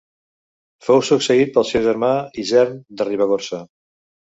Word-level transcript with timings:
Fou 0.87 1.03
succeït 1.11 1.53
pel 1.59 1.69
seu 1.75 1.85
germà 1.91 2.13
Isern 2.49 2.77
de 2.97 3.13
Ribagorça. 3.15 3.67